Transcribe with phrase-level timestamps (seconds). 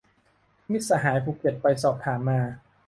[0.71, 2.39] มิตรสหายภูเก็ตไปสอบถามมา